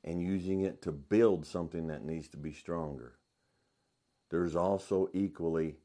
and 0.03 0.21
using 0.21 0.61
it 0.61 0.81
to 0.83 0.91
build 0.91 1.45
something 1.45 1.87
that 1.87 2.03
needs 2.03 2.27
to 2.29 2.37
be 2.37 2.51
stronger. 2.51 3.15
There's 4.29 4.55
also 4.55 5.09
equally 5.13 5.77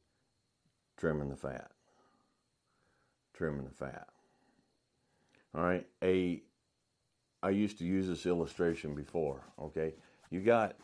trimming 0.96 1.30
the 1.30 1.36
fat. 1.36 1.70
Trimming 3.32 3.64
the 3.64 3.70
fat. 3.70 4.08
All 5.54 5.62
right, 5.62 5.86
a 6.02 6.42
I 7.42 7.50
used 7.50 7.78
to 7.78 7.84
use 7.84 8.06
this 8.06 8.26
illustration 8.26 8.94
before. 8.94 9.42
Okay, 9.58 9.94
you 10.30 10.40
got 10.40 10.76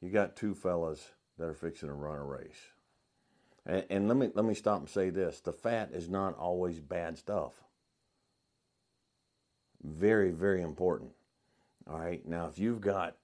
you 0.00 0.10
got 0.10 0.36
two 0.36 0.54
fellas 0.54 1.10
that 1.38 1.46
are 1.46 1.54
fixing 1.54 1.88
to 1.88 1.94
run 1.94 2.18
a 2.18 2.24
race, 2.24 2.60
and, 3.64 3.84
and 3.88 4.08
let 4.08 4.16
me 4.16 4.30
let 4.34 4.44
me 4.44 4.54
stop 4.54 4.80
and 4.80 4.88
say 4.88 5.10
this: 5.10 5.40
the 5.40 5.52
fat 5.52 5.90
is 5.92 6.08
not 6.08 6.36
always 6.36 6.80
bad 6.80 7.16
stuff. 7.18 7.52
Very 9.82 10.30
very 10.30 10.62
important. 10.62 11.12
All 11.88 11.98
right, 11.98 12.26
now 12.26 12.46
if 12.46 12.58
you've 12.58 12.80
got 12.80 13.16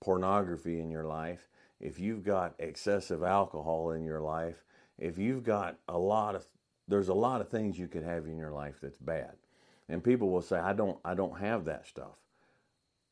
pornography 0.00 0.80
in 0.80 0.90
your 0.90 1.04
life, 1.04 1.48
if 1.80 1.98
you've 1.98 2.24
got 2.24 2.54
excessive 2.58 3.22
alcohol 3.22 3.90
in 3.90 4.04
your 4.04 4.20
life, 4.20 4.64
if 4.98 5.18
you've 5.18 5.44
got 5.44 5.76
a 5.88 5.98
lot 5.98 6.34
of 6.34 6.46
there's 6.88 7.08
a 7.08 7.14
lot 7.14 7.40
of 7.40 7.48
things 7.48 7.78
you 7.78 7.88
could 7.88 8.04
have 8.04 8.26
in 8.26 8.36
your 8.36 8.52
life 8.52 8.78
that's 8.80 8.98
bad. 8.98 9.34
And 9.88 10.02
people 10.02 10.30
will 10.30 10.42
say, 10.42 10.58
I 10.58 10.72
don't, 10.72 10.98
I 11.04 11.14
don't 11.14 11.38
have 11.38 11.64
that 11.66 11.86
stuff. 11.86 12.18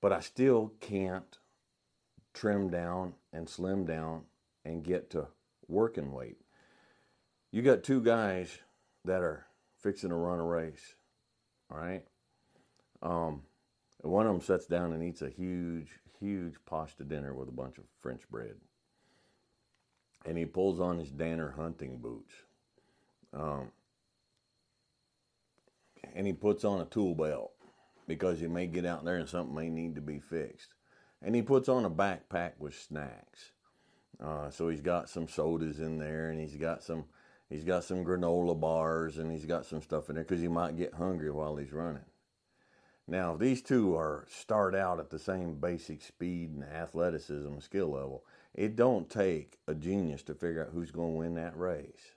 But 0.00 0.12
I 0.12 0.20
still 0.20 0.72
can't 0.80 1.38
trim 2.32 2.68
down 2.68 3.14
and 3.32 3.48
slim 3.48 3.84
down 3.84 4.22
and 4.64 4.82
get 4.82 5.10
to 5.10 5.28
working 5.68 6.12
weight. 6.12 6.38
You 7.52 7.62
got 7.62 7.84
two 7.84 8.00
guys 8.00 8.58
that 9.04 9.22
are 9.22 9.46
fixing 9.80 10.10
to 10.10 10.16
run 10.16 10.40
a 10.40 10.44
race. 10.44 10.94
All 11.70 11.78
right. 11.78 12.02
Um, 13.02 13.42
one 14.00 14.26
of 14.26 14.32
them 14.32 14.42
sits 14.42 14.66
down 14.66 14.92
and 14.92 15.02
eats 15.02 15.22
a 15.22 15.30
huge, 15.30 15.88
huge 16.18 16.54
pasta 16.66 17.04
dinner 17.04 17.32
with 17.34 17.48
a 17.48 17.52
bunch 17.52 17.78
of 17.78 17.84
French 18.00 18.28
bread. 18.30 18.56
And 20.26 20.36
he 20.36 20.46
pulls 20.46 20.80
on 20.80 20.98
his 20.98 21.10
Danner 21.10 21.52
hunting 21.56 21.98
boots. 21.98 22.32
Um, 23.32 23.70
and 26.14 26.26
he 26.26 26.32
puts 26.32 26.64
on 26.64 26.80
a 26.80 26.86
tool 26.86 27.14
belt 27.14 27.52
because 28.06 28.40
he 28.40 28.46
may 28.46 28.66
get 28.66 28.84
out 28.84 29.04
there 29.04 29.16
and 29.16 29.28
something 29.28 29.54
may 29.54 29.68
need 29.68 29.94
to 29.94 30.00
be 30.00 30.18
fixed. 30.18 30.74
And 31.22 31.34
he 31.34 31.42
puts 31.42 31.68
on 31.68 31.84
a 31.84 31.90
backpack 31.90 32.52
with 32.58 32.74
snacks. 32.74 33.52
Uh, 34.22 34.50
so 34.50 34.68
he's 34.68 34.80
got 34.80 35.08
some 35.08 35.26
sodas 35.26 35.80
in 35.80 35.98
there, 35.98 36.30
and 36.30 36.40
he's 36.40 36.56
got 36.56 36.82
some 36.82 37.04
he's 37.48 37.64
got 37.64 37.84
some 37.84 38.04
granola 38.04 38.58
bars, 38.58 39.18
and 39.18 39.32
he's 39.32 39.46
got 39.46 39.66
some 39.66 39.82
stuff 39.82 40.08
in 40.08 40.14
there 40.14 40.24
because 40.24 40.40
he 40.40 40.48
might 40.48 40.76
get 40.76 40.94
hungry 40.94 41.30
while 41.30 41.56
he's 41.56 41.72
running. 41.72 42.04
Now, 43.06 43.34
if 43.34 43.40
these 43.40 43.60
two 43.60 43.96
are 43.96 44.24
start 44.28 44.74
out 44.74 44.98
at 44.98 45.10
the 45.10 45.18
same 45.18 45.56
basic 45.56 46.00
speed 46.02 46.50
and 46.50 46.64
athleticism 46.64 47.46
and 47.46 47.62
skill 47.62 47.90
level, 47.90 48.24
it 48.54 48.76
don't 48.76 49.10
take 49.10 49.58
a 49.66 49.74
genius 49.74 50.22
to 50.24 50.34
figure 50.34 50.64
out 50.64 50.72
who's 50.72 50.90
going 50.90 51.12
to 51.12 51.18
win 51.18 51.34
that 51.34 51.56
race. 51.56 52.13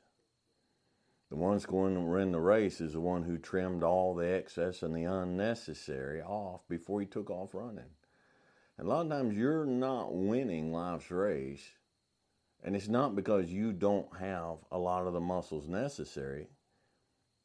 The 1.29 1.35
one 1.35 1.57
going 1.67 1.93
to 1.95 2.01
win 2.01 2.31
the 2.31 2.39
race 2.39 2.79
is 2.79 2.93
the 2.93 3.01
one 3.01 3.23
who 3.23 3.37
trimmed 3.37 3.83
all 3.83 4.15
the 4.15 4.27
excess 4.27 4.81
and 4.81 4.95
the 4.95 5.03
unnecessary 5.03 6.21
off 6.21 6.61
before 6.69 7.01
he 7.01 7.05
took 7.05 7.29
off 7.29 7.53
running. 7.53 7.91
And 8.77 8.87
a 8.87 8.89
lot 8.89 9.05
of 9.05 9.11
times 9.11 9.35
you're 9.35 9.65
not 9.65 10.15
winning 10.15 10.71
life's 10.71 11.11
race, 11.11 11.71
and 12.63 12.75
it's 12.75 12.87
not 12.87 13.15
because 13.15 13.51
you 13.51 13.73
don't 13.73 14.17
have 14.17 14.59
a 14.71 14.77
lot 14.77 15.05
of 15.05 15.13
the 15.13 15.19
muscles 15.19 15.67
necessary, 15.67 16.47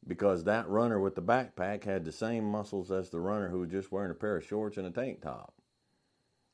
because 0.07 0.43
that 0.43 0.69
runner 0.69 0.99
with 0.99 1.15
the 1.15 1.21
backpack 1.21 1.83
had 1.83 2.05
the 2.05 2.11
same 2.11 2.45
muscles 2.45 2.91
as 2.91 3.09
the 3.09 3.19
runner 3.19 3.49
who 3.49 3.59
was 3.59 3.71
just 3.71 3.91
wearing 3.91 4.11
a 4.11 4.15
pair 4.15 4.37
of 4.37 4.45
shorts 4.45 4.77
and 4.77 4.87
a 4.87 4.91
tank 4.91 5.21
top. 5.21 5.53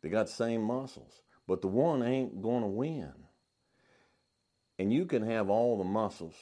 They 0.01 0.09
got 0.09 0.27
the 0.27 0.33
same 0.33 0.63
muscles, 0.63 1.21
but 1.45 1.61
the 1.61 1.67
one 1.67 2.01
ain't 2.01 2.41
going 2.41 2.61
to 2.61 2.67
win. 2.67 3.13
And 4.79 4.93
you 4.93 5.05
can 5.05 5.23
have 5.23 5.49
all 5.49 5.77
the 5.77 5.83
muscles 5.83 6.35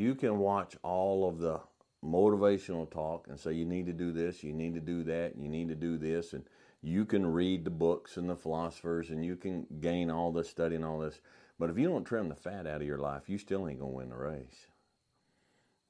you 0.00 0.14
can 0.14 0.38
watch 0.38 0.76
all 0.82 1.28
of 1.28 1.38
the 1.38 1.60
motivational 2.04 2.90
talk 2.90 3.26
and 3.28 3.38
say 3.38 3.52
you 3.52 3.66
need 3.66 3.86
to 3.86 3.92
do 3.92 4.12
this, 4.12 4.42
you 4.42 4.52
need 4.52 4.74
to 4.74 4.80
do 4.80 5.04
that, 5.04 5.36
you 5.36 5.48
need 5.48 5.68
to 5.68 5.74
do 5.74 5.98
this, 5.98 6.32
and 6.32 6.44
you 6.82 7.04
can 7.04 7.26
read 7.26 7.64
the 7.64 7.70
books 7.70 8.16
and 8.16 8.28
the 8.28 8.36
philosophers 8.36 9.10
and 9.10 9.24
you 9.24 9.36
can 9.36 9.66
gain 9.80 10.10
all 10.10 10.32
this 10.32 10.48
study 10.48 10.76
and 10.76 10.84
all 10.84 10.98
this. 10.98 11.20
But 11.58 11.68
if 11.70 11.76
you 11.76 11.88
don't 11.88 12.04
trim 12.04 12.28
the 12.28 12.34
fat 12.34 12.66
out 12.66 12.80
of 12.80 12.86
your 12.86 12.98
life, 12.98 13.28
you 13.28 13.36
still 13.36 13.68
ain't 13.68 13.80
gonna 13.80 13.92
win 13.92 14.08
the 14.08 14.16
race. 14.16 14.66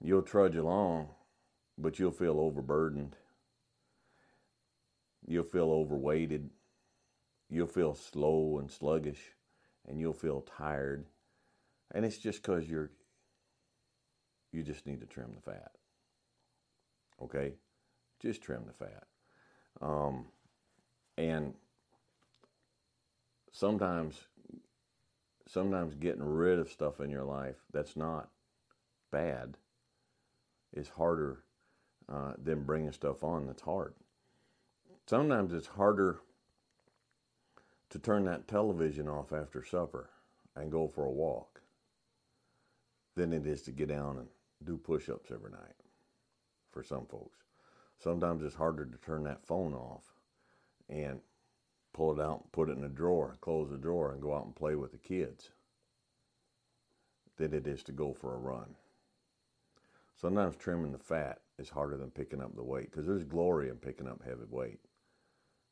You'll 0.03 0.23
trudge 0.23 0.57
along, 0.57 1.11
but 1.79 1.99
you'll 1.99 2.11
feel 2.11 2.41
overburdened. 2.41 3.17
You'll 5.27 5.45
feel 5.45 5.71
overweighted. 5.71 6.51
You'll 7.49 7.69
feel 7.69 7.95
slow 7.95 8.59
and 8.59 8.71
sluggish, 8.71 9.21
and 9.87 10.01
you'll 10.01 10.13
feel 10.13 10.41
tired 10.41 11.07
and 11.93 12.05
it's 12.05 12.19
just 12.19 12.43
because 12.43 12.69
you're 12.69 12.91
you 14.53 14.63
just 14.63 14.87
need 14.87 15.01
to 15.01 15.07
trim 15.07 15.33
the 15.35 15.51
fat. 15.51 15.73
Okay, 17.23 17.53
just 18.21 18.43
trim 18.43 18.65
the 18.67 18.73
fat. 18.73 19.05
Um, 19.81 20.27
and 21.17 21.55
sometimes, 23.53 24.27
sometimes 25.47 25.95
getting 25.95 26.25
rid 26.25 26.59
of 26.59 26.71
stuff 26.71 27.01
in 27.01 27.11
your 27.11 27.25
life 27.25 27.57
that's 27.73 27.97
not 27.97 28.31
bad 29.11 29.57
is 30.73 30.89
harder 30.89 31.45
uh, 32.09 32.33
than 32.43 32.65
bringing 32.65 32.93
stuff 32.93 33.23
on 33.23 33.47
that's 33.47 33.63
hard. 33.63 33.95
Sometimes 35.07 35.53
it's 35.53 35.67
harder 35.67 36.21
to 37.91 37.99
turn 37.99 38.25
that 38.25 38.47
television 38.47 39.09
off 39.09 39.33
after 39.33 39.65
supper 39.65 40.11
and 40.57 40.71
go 40.71 40.87
for 40.87 41.05
a 41.05 41.11
walk 41.11 41.61
than 43.17 43.33
it 43.33 43.47
is 43.47 43.63
to 43.63 43.73
get 43.73 43.89
down 43.89 44.19
and 44.19 44.29
do 44.65 44.77
push 44.77 45.09
ups 45.09 45.31
every 45.33 45.51
night 45.51 45.77
for 46.73 46.83
some 46.83 47.07
folks. 47.07 47.39
Sometimes 47.99 48.43
it's 48.43 48.55
harder 48.55 48.85
to 48.87 48.97
turn 48.99 49.25
that 49.25 49.47
phone 49.47 49.75
off 49.75 50.05
and 50.89 51.21
pull 51.93 52.19
it 52.19 52.23
out 52.23 52.41
and 52.43 52.53
put 52.53 52.69
it 52.69 52.79
in 52.79 52.85
a 52.85 52.89
drawer, 52.89 53.37
close 53.41 53.71
the 53.71 53.77
drawer, 53.77 54.13
and 54.13 54.23
go 54.23 54.35
out 54.35 54.45
and 54.45 54.57
play 54.57 54.75
with 54.75 54.93
the 54.93 54.99
kids 54.99 55.51
than 57.37 57.55
it 57.55 57.67
is 57.67 57.83
to 57.85 57.93
go 57.93 58.13
for 58.13 58.35
a 58.35 58.39
run. 58.39 58.75
Sometimes 60.21 60.57
trimming 60.57 60.93
the 60.93 60.99
fat 60.99 61.41
is 61.59 61.71
harder 61.71 61.97
than 61.97 62.11
picking 62.11 62.43
up 62.43 62.55
the 62.55 62.63
weight 62.63 62.91
because 62.91 63.07
there's 63.07 63.25
glory 63.25 63.69
in 63.71 63.77
picking 63.77 64.07
up 64.07 64.23
heavy 64.23 64.45
weight. 64.49 64.81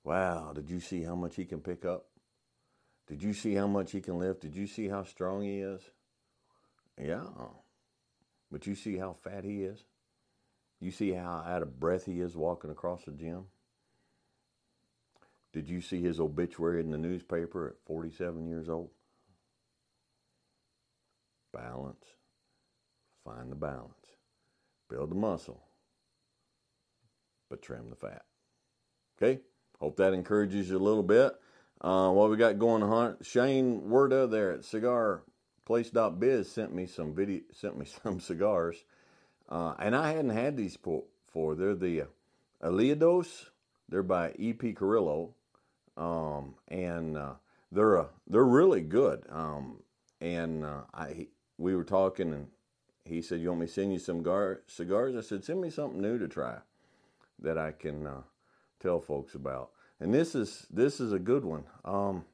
Wow, 0.04 0.52
did 0.54 0.70
you 0.70 0.80
see 0.80 1.02
how 1.02 1.14
much 1.14 1.36
he 1.36 1.44
can 1.44 1.60
pick 1.60 1.84
up? 1.84 2.06
Did 3.06 3.22
you 3.22 3.32
see 3.32 3.54
how 3.54 3.66
much 3.66 3.92
he 3.92 4.00
can 4.00 4.18
lift? 4.18 4.40
Did 4.40 4.54
you 4.54 4.66
see 4.66 4.88
how 4.88 5.02
strong 5.04 5.42
he 5.42 5.60
is? 5.60 5.82
Yeah. 7.00 7.24
But 8.50 8.66
you 8.66 8.74
see 8.74 8.96
how 8.96 9.16
fat 9.22 9.44
he 9.44 9.62
is? 9.62 9.84
You 10.80 10.90
see 10.90 11.12
how 11.12 11.44
out 11.46 11.62
of 11.62 11.80
breath 11.80 12.06
he 12.06 12.20
is 12.20 12.36
walking 12.36 12.70
across 12.70 13.04
the 13.04 13.12
gym? 13.12 13.46
Did 15.52 15.68
you 15.68 15.80
see 15.80 16.00
his 16.00 16.20
obituary 16.20 16.80
in 16.80 16.90
the 16.90 16.98
newspaper 16.98 17.68
at 17.68 17.86
47 17.86 18.46
years 18.46 18.68
old? 18.68 18.90
Balance. 21.52 22.04
Find 23.24 23.50
the 23.50 23.56
balance. 23.56 23.92
Build 24.88 25.10
the 25.10 25.16
muscle. 25.16 25.62
But 27.50 27.62
trim 27.62 27.88
the 27.90 27.96
fat. 27.96 28.22
Okay? 29.16 29.40
Hope 29.80 29.96
that 29.96 30.12
encourages 30.12 30.68
you 30.68 30.76
a 30.76 30.78
little 30.78 31.02
bit. 31.02 31.32
Uh, 31.80 32.10
what 32.10 32.30
we 32.30 32.36
got 32.36 32.58
going 32.58 32.82
on? 32.82 33.16
Shane 33.22 33.88
Werda 33.88 34.26
there 34.26 34.52
at 34.52 34.64
cigarplace.biz 35.68 36.50
sent 36.50 36.74
me 36.74 36.86
some 36.86 37.14
video, 37.14 37.40
sent 37.52 37.78
me 37.78 37.86
some 38.02 38.20
cigars, 38.20 38.84
uh, 39.48 39.74
and 39.78 39.94
I 39.94 40.12
hadn't 40.12 40.30
had 40.30 40.56
these 40.56 40.76
before. 40.76 41.54
They're 41.54 41.74
the 41.74 42.04
Aliados. 42.62 43.46
They're 43.88 44.02
by 44.02 44.34
E.P. 44.38 44.74
Carrillo, 44.74 45.34
um, 45.96 46.54
and 46.68 47.16
uh, 47.16 47.34
they're 47.72 47.98
uh, 47.98 48.06
they're 48.26 48.44
really 48.44 48.82
good. 48.82 49.24
Um, 49.30 49.82
and 50.20 50.64
uh, 50.64 50.82
I 50.92 51.28
we 51.56 51.74
were 51.74 51.84
talking, 51.84 52.32
and 52.32 52.48
he 53.04 53.22
said, 53.22 53.40
"You 53.40 53.48
want 53.48 53.60
me 53.60 53.66
to 53.66 53.72
send 53.72 53.92
you 53.92 53.98
some 53.98 54.22
gar- 54.22 54.62
cigars?" 54.66 55.16
I 55.16 55.22
said, 55.22 55.44
"Send 55.44 55.60
me 55.60 55.70
something 55.70 56.00
new 56.00 56.18
to 56.18 56.28
try 56.28 56.58
that 57.38 57.56
I 57.56 57.72
can 57.72 58.06
uh, 58.06 58.22
tell 58.80 59.00
folks 59.00 59.34
about." 59.34 59.70
and 60.00 60.14
this 60.14 60.34
is 60.34 60.66
this 60.70 61.00
is 61.00 61.12
a 61.12 61.18
good 61.18 61.44
one. 61.44 61.64
Um, 61.84 62.24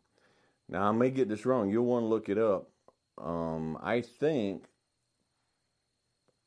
now 0.68 0.88
I 0.88 0.92
may 0.92 1.10
get 1.10 1.28
this 1.28 1.46
wrong. 1.46 1.70
You'll 1.70 1.86
want 1.86 2.04
to 2.04 2.08
look 2.08 2.28
it 2.28 2.38
up. 2.38 2.68
Um, 3.18 3.78
I 3.82 4.00
think 4.00 4.64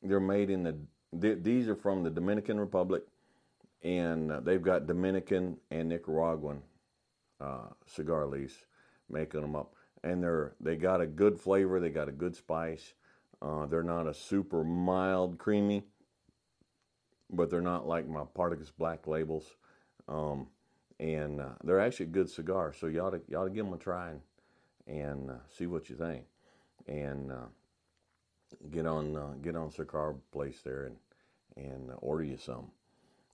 they're 0.02 0.20
made 0.20 0.50
in 0.50 0.62
the. 0.62 0.76
These 1.12 1.68
are 1.68 1.74
from 1.74 2.02
the 2.02 2.10
Dominican 2.10 2.60
Republic, 2.60 3.02
and 3.82 4.30
uh, 4.30 4.40
they've 4.40 4.62
got 4.62 4.86
Dominican 4.86 5.56
and 5.70 5.88
Nicaraguan 5.88 6.62
uh, 7.40 7.68
cigar 7.86 8.26
leaves 8.26 8.54
making 9.08 9.40
them 9.40 9.56
up, 9.56 9.74
and 10.04 10.22
they're 10.22 10.54
they 10.60 10.76
got 10.76 11.00
a 11.00 11.06
good 11.06 11.40
flavor. 11.40 11.80
They 11.80 11.90
got 11.90 12.08
a 12.08 12.12
good 12.12 12.36
spice. 12.36 12.92
Uh, 13.40 13.66
they're 13.66 13.82
not 13.82 14.06
a 14.06 14.14
super 14.14 14.64
mild 14.64 15.38
creamy, 15.38 15.84
but 17.30 17.50
they're 17.50 17.60
not 17.60 17.86
like 17.86 18.08
my 18.08 18.24
Partagas 18.36 18.72
Black 18.76 19.06
labels. 19.06 19.56
Um, 20.08 20.48
and 21.00 21.40
uh, 21.40 21.50
they're 21.62 21.80
actually 21.80 22.06
a 22.06 22.10
good 22.10 22.28
cigar. 22.28 22.72
So 22.78 22.86
you 22.86 23.00
ought 23.00 23.10
to, 23.10 23.20
you 23.28 23.36
ought 23.36 23.44
to 23.44 23.50
give 23.50 23.64
them 23.64 23.74
a 23.74 23.78
try 23.78 24.10
and, 24.10 24.20
and 24.86 25.30
uh, 25.30 25.34
see 25.56 25.66
what 25.66 25.88
you 25.88 25.96
think, 25.96 26.24
and 26.88 27.30
uh, 27.30 27.46
get 28.70 28.86
on 28.86 29.16
uh, 29.16 29.34
get 29.42 29.56
on 29.56 29.70
Cigar 29.70 30.14
Place 30.32 30.60
there 30.64 30.84
and 30.84 30.96
and 31.56 31.90
order 31.98 32.24
you 32.24 32.36
some 32.36 32.70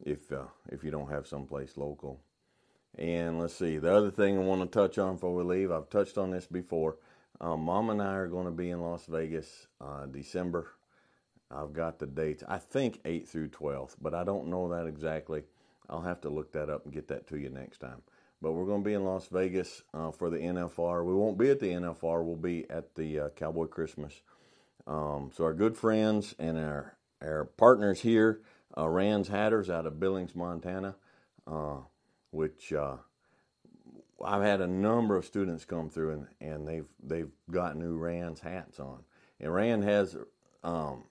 if 0.04 0.30
uh, 0.32 0.44
if 0.70 0.84
you 0.84 0.90
don't 0.90 1.10
have 1.10 1.26
someplace 1.26 1.76
local. 1.76 2.20
And 2.96 3.40
let's 3.40 3.54
see, 3.54 3.78
the 3.78 3.92
other 3.92 4.10
thing 4.10 4.38
I 4.38 4.42
want 4.42 4.60
to 4.60 4.78
touch 4.78 4.98
on 4.98 5.14
before 5.14 5.34
we 5.34 5.42
leave, 5.42 5.72
I've 5.72 5.90
touched 5.90 6.16
on 6.16 6.30
this 6.30 6.46
before. 6.46 6.96
Um, 7.40 7.62
Mom 7.64 7.90
and 7.90 8.00
I 8.00 8.14
are 8.14 8.28
going 8.28 8.46
to 8.46 8.52
be 8.52 8.70
in 8.70 8.80
Las 8.80 9.06
Vegas 9.06 9.66
uh, 9.80 10.06
December. 10.06 10.68
I've 11.50 11.72
got 11.72 11.98
the 11.98 12.06
dates. 12.06 12.44
I 12.46 12.58
think 12.58 13.02
8th 13.02 13.28
through 13.28 13.48
12th, 13.48 13.96
but 14.00 14.14
I 14.14 14.22
don't 14.22 14.48
know 14.48 14.68
that 14.68 14.86
exactly. 14.86 15.42
I'll 15.88 16.02
have 16.02 16.20
to 16.22 16.28
look 16.30 16.52
that 16.52 16.70
up 16.70 16.84
and 16.84 16.94
get 16.94 17.08
that 17.08 17.26
to 17.28 17.36
you 17.36 17.50
next 17.50 17.78
time. 17.78 18.02
But 18.44 18.52
we're 18.52 18.66
going 18.66 18.82
to 18.82 18.86
be 18.86 18.92
in 18.92 19.04
Las 19.04 19.26
Vegas 19.28 19.84
uh, 19.94 20.10
for 20.10 20.28
the 20.28 20.36
NFR. 20.36 21.02
We 21.02 21.14
won't 21.14 21.38
be 21.38 21.48
at 21.48 21.60
the 21.60 21.70
NFR. 21.70 22.22
We'll 22.22 22.36
be 22.36 22.68
at 22.68 22.94
the 22.94 23.20
uh, 23.20 23.28
Cowboy 23.30 23.68
Christmas. 23.68 24.20
Um, 24.86 25.30
so 25.34 25.44
our 25.44 25.54
good 25.54 25.78
friends 25.78 26.34
and 26.38 26.58
our 26.58 26.94
our 27.22 27.46
partners 27.56 28.02
here, 28.02 28.42
uh, 28.76 28.86
Rand's 28.86 29.28
Hatters 29.28 29.70
out 29.70 29.86
of 29.86 29.98
Billings, 29.98 30.34
Montana, 30.34 30.94
uh, 31.46 31.78
which 32.32 32.70
uh, 32.74 32.96
I've 34.22 34.42
had 34.42 34.60
a 34.60 34.66
number 34.66 35.16
of 35.16 35.24
students 35.24 35.64
come 35.64 35.88
through 35.88 36.10
and, 36.10 36.26
and 36.38 36.68
they've 36.68 36.88
they've 37.02 37.30
got 37.50 37.78
new 37.78 37.96
Rand's 37.96 38.40
hats 38.40 38.78
on. 38.78 39.04
And 39.40 39.54
Rand 39.54 39.84
has 39.84 40.18
um, 40.62 41.04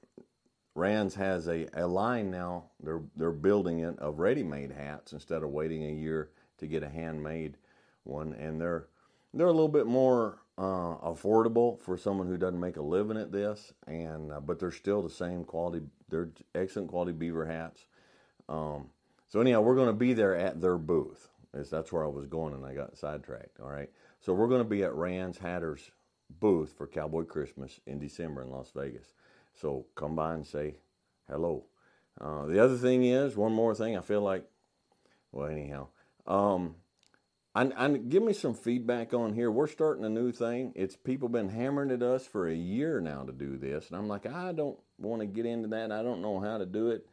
Rands 0.75 1.15
has 1.15 1.47
a, 1.47 1.67
a 1.73 1.87
line 1.87 2.29
now. 2.29 2.65
They're 2.79 3.01
they're 3.15 3.31
building 3.31 3.79
it 3.79 3.97
of 3.97 4.19
ready-made 4.19 4.71
hats 4.71 5.13
instead 5.13 5.41
of 5.41 5.49
waiting 5.49 5.83
a 5.83 5.91
year 5.91 6.29
to 6.57 6.67
get 6.67 6.83
a 6.83 6.89
handmade 6.89 7.57
one, 8.03 8.33
and 8.33 8.59
they're 8.59 8.87
they're 9.33 9.47
a 9.47 9.51
little 9.51 9.67
bit 9.67 9.87
more 9.87 10.39
uh, 10.57 10.97
affordable 10.97 11.79
for 11.81 11.97
someone 11.97 12.27
who 12.27 12.37
doesn't 12.37 12.59
make 12.59 12.77
a 12.77 12.81
living 12.81 13.17
at 13.17 13.31
this, 13.31 13.73
and 13.87 14.31
uh, 14.31 14.39
but 14.39 14.59
they're 14.59 14.71
still 14.71 15.01
the 15.01 15.09
same 15.09 15.43
quality. 15.43 15.81
They're 16.09 16.29
excellent 16.53 16.89
quality 16.89 17.13
beaver 17.13 17.45
hats. 17.45 17.85
Um, 18.47 18.89
so 19.27 19.39
anyhow, 19.41 19.61
we're 19.61 19.75
going 19.75 19.87
to 19.87 19.93
be 19.93 20.13
there 20.13 20.35
at 20.35 20.61
their 20.61 20.77
booth. 20.77 21.29
That's 21.53 21.91
where 21.91 22.03
I 22.03 22.07
was 22.07 22.25
going, 22.25 22.53
and 22.53 22.65
I 22.65 22.73
got 22.73 22.97
sidetracked. 22.97 23.59
All 23.59 23.69
right, 23.69 23.89
so 24.21 24.33
we're 24.33 24.47
going 24.47 24.63
to 24.63 24.69
be 24.69 24.83
at 24.83 24.93
Rand's 24.93 25.37
Hatters 25.37 25.91
booth 26.39 26.73
for 26.77 26.87
Cowboy 26.87 27.23
Christmas 27.23 27.79
in 27.85 27.99
December 27.99 28.41
in 28.41 28.49
Las 28.49 28.71
Vegas. 28.75 29.13
So 29.53 29.85
come 29.95 30.15
by 30.15 30.33
and 30.33 30.45
say 30.45 30.75
hello. 31.29 31.65
Uh, 32.19 32.45
the 32.45 32.63
other 32.63 32.77
thing 32.77 33.03
is, 33.03 33.35
one 33.35 33.53
more 33.53 33.73
thing, 33.75 33.97
I 33.97 34.01
feel 34.01 34.21
like, 34.21 34.45
well, 35.31 35.47
anyhow, 35.47 35.87
um, 36.27 36.75
I, 37.55 37.71
I, 37.75 37.89
give 37.89 38.23
me 38.23 38.33
some 38.33 38.53
feedback 38.53 39.13
on 39.13 39.33
here. 39.33 39.51
We're 39.51 39.67
starting 39.67 40.05
a 40.05 40.09
new 40.09 40.31
thing. 40.31 40.73
It's 40.75 40.95
people 40.95 41.29
been 41.29 41.49
hammering 41.49 41.91
at 41.91 42.01
us 42.01 42.25
for 42.25 42.47
a 42.47 42.55
year 42.55 42.99
now 42.99 43.23
to 43.23 43.31
do 43.31 43.57
this, 43.57 43.87
and 43.87 43.97
I'm 43.97 44.07
like, 44.07 44.25
I 44.25 44.51
don't 44.53 44.79
want 44.97 45.21
to 45.21 45.25
get 45.25 45.45
into 45.45 45.67
that. 45.69 45.91
I 45.91 46.01
don't 46.03 46.21
know 46.21 46.39
how 46.39 46.57
to 46.57 46.65
do 46.65 46.89
it, 46.89 47.07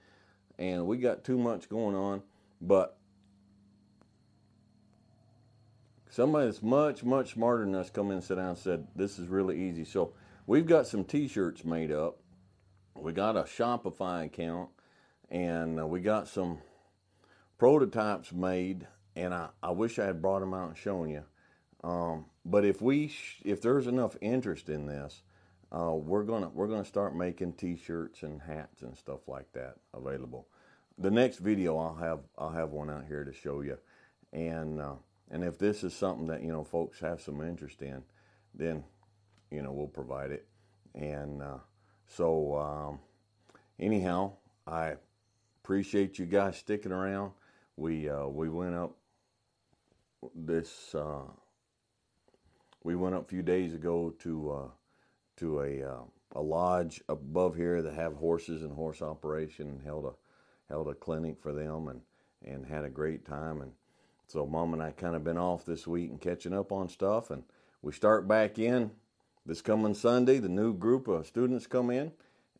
and 0.59 0.87
we 0.87 0.99
got 0.99 1.25
too 1.25 1.39
much 1.39 1.69
going 1.69 1.97
on. 1.97 2.23
But 2.61 2.99
somebody 6.11 6.47
that's 6.47 6.63
much 6.63 7.05
much 7.05 7.35
smarter 7.35 7.65
than 7.65 7.75
us 7.75 7.91
come 7.91 8.09
in 8.09 8.15
and 8.15 8.25
sit 8.25 8.37
down 8.37 8.51
and 8.51 8.59
said 8.59 8.87
this 8.97 9.19
is 9.19 9.29
really 9.29 9.69
easy. 9.69 9.85
So 9.85 10.15
we've 10.47 10.67
got 10.67 10.87
some 10.87 11.05
T-shirts 11.05 11.65
made 11.65 11.93
up 11.93 12.21
we 13.01 13.13
got 13.13 13.37
a 13.37 13.43
Shopify 13.43 14.27
account 14.27 14.69
and 15.31 15.89
we 15.89 16.01
got 16.01 16.29
some 16.29 16.59
prototypes 17.59 18.33
made 18.33 18.87
and 19.21 19.35
I, 19.35 19.49
I 19.63 19.71
wish 19.71 19.99
I 19.99 20.07
had 20.07 20.23
brought 20.23 20.41
them 20.41 20.55
out 20.55 20.69
and 20.69 20.77
shown 20.77 21.11
you. 21.11 21.25
Um, 21.83 22.27
but 22.45 22.65
if 22.65 22.81
we 22.83 23.09
sh- 23.09 23.43
if 23.45 23.61
there's 23.61 23.87
enough 23.87 24.17
interest 24.21 24.69
in 24.69 24.87
this, 24.87 25.23
uh, 25.73 25.95
we're 25.95 26.25
gonna 26.25 26.49
we're 26.49 26.67
gonna 26.69 26.85
start 26.85 27.15
making 27.15 27.55
T-shirts 27.55 28.23
and 28.23 28.41
hats 28.41 28.83
and 28.83 28.97
stuff 28.97 29.29
like 29.29 29.53
that 29.53 29.77
available. 29.95 30.49
The 30.99 31.11
next 31.11 31.39
video 31.39 31.79
I'll 31.79 31.97
have 31.97 32.21
I'll 32.37 32.51
have 32.51 32.71
one 32.71 32.91
out 32.91 33.07
here 33.07 33.25
to 33.25 33.33
show 33.33 33.61
you, 33.63 33.79
and 34.33 34.81
uh, 34.81 34.95
and 35.31 35.45
if 35.45 35.59
this 35.59 35.85
is 35.85 35.95
something 35.95 36.27
that 36.27 36.43
you 36.43 36.53
know 36.53 36.65
folks 36.65 37.01
have 37.01 37.21
some 37.21 37.41
interest 37.41 37.83
in, 37.83 38.03
then 38.55 38.85
you 39.51 39.63
know 39.63 39.73
we'll 39.73 39.87
provide 39.87 40.31
it, 40.31 40.47
and 40.95 41.43
uh, 41.43 41.59
so, 42.11 42.57
um, 42.57 42.99
anyhow, 43.79 44.33
I 44.67 44.97
appreciate 45.63 46.19
you 46.19 46.27
guys 46.27 46.57
sticking 46.57 46.93
around. 46.93 47.33
We 47.77 48.09
uh, 48.11 48.27
we 48.27 48.49
went 48.49 48.75
up 48.75 48.97
this 50.35 50.95
uh, 50.95 51.23
we 52.83 52.95
went 52.95 53.15
up 53.15 53.23
a 53.23 53.29
few 53.29 53.43
days 53.43 53.75
ago 53.75 54.15
to 54.21 54.51
uh, 54.51 54.69
to 55.37 55.61
a 55.61 55.83
uh, 55.83 56.03
a 56.33 56.41
lodge 56.41 57.03
above 57.09 57.57
here 57.57 57.83
that 57.83 57.95
have 57.95 58.15
horses 58.15 58.63
and 58.63 58.73
horse 58.73 59.03
operation 59.03 59.69
and 59.69 59.83
held 59.83 60.05
a 60.05 60.13
held 60.69 60.89
a 60.89 60.95
clinic 60.95 61.39
for 61.41 61.53
them 61.53 61.89
and 61.89 62.01
and 62.45 62.67
had 62.67 62.85
a 62.85 62.91
great 62.91 63.25
time. 63.27 63.61
And 63.61 63.73
so 64.27 64.47
mom 64.47 64.73
and 64.73 64.83
I 64.83 64.93
kind 64.93 65.17
of 65.17 65.25
been 65.25 65.39
off 65.39 65.65
this 65.65 65.87
week 65.87 66.11
and 66.11 66.21
catching 66.21 66.55
up 66.55 66.73
on 66.73 66.89
stuff. 66.89 67.31
And 67.31 67.43
we 67.83 67.93
start 67.93 68.29
back 68.29 68.59
in 68.59 68.93
this 69.45 69.61
coming 69.61 69.95
Sunday. 69.95 70.39
The 70.39 70.49
new 70.49 70.73
group 70.73 71.09
of 71.09 71.27
students 71.27 71.67
come 71.67 71.91
in 71.91 72.13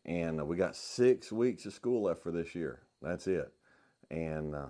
and 0.05 0.47
we 0.47 0.55
got 0.55 0.75
6 0.75 1.31
weeks 1.31 1.65
of 1.65 1.73
school 1.73 2.03
left 2.03 2.21
for 2.21 2.31
this 2.31 2.53
year. 2.53 2.81
That's 3.01 3.27
it. 3.27 3.51
And 4.09 4.53
uh, 4.53 4.67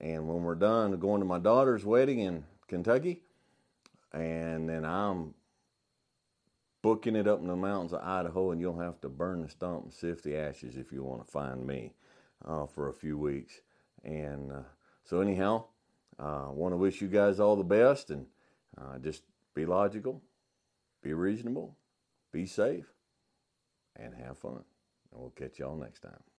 and 0.00 0.26
when 0.26 0.42
we're 0.42 0.54
done 0.54 0.98
going 0.98 1.20
to 1.20 1.26
my 1.26 1.38
daughter's 1.38 1.84
wedding 1.84 2.20
in 2.20 2.44
Kentucky 2.68 3.22
and 4.12 4.68
then 4.68 4.84
I'm 4.84 5.34
booking 6.82 7.16
it 7.16 7.28
up 7.28 7.40
in 7.40 7.46
the 7.46 7.56
mountains 7.56 7.92
of 7.92 8.00
Idaho, 8.02 8.50
and 8.50 8.60
you'll 8.60 8.78
have 8.78 9.00
to 9.02 9.08
burn 9.08 9.42
the 9.42 9.48
stump 9.48 9.84
and 9.84 9.92
sift 9.92 10.24
the 10.24 10.36
ashes 10.36 10.76
if 10.76 10.92
you 10.92 11.02
want 11.02 11.24
to 11.24 11.30
find 11.30 11.66
me 11.66 11.92
uh, 12.44 12.66
for 12.66 12.88
a 12.88 12.92
few 12.92 13.18
weeks. 13.18 13.60
And 14.04 14.50
uh, 14.50 14.62
so, 15.04 15.20
anyhow, 15.20 15.64
I 16.18 16.46
uh, 16.46 16.50
want 16.50 16.72
to 16.72 16.76
wish 16.76 17.00
you 17.00 17.08
guys 17.08 17.40
all 17.40 17.56
the 17.56 17.64
best 17.64 18.10
and 18.10 18.26
uh, 18.78 18.98
just 18.98 19.22
be 19.54 19.66
logical, 19.66 20.22
be 21.02 21.12
reasonable, 21.12 21.76
be 22.32 22.46
safe, 22.46 22.92
and 23.96 24.14
have 24.14 24.38
fun. 24.38 24.64
And 25.12 25.20
we'll 25.20 25.30
catch 25.30 25.58
y'all 25.58 25.76
next 25.76 26.00
time. 26.00 26.22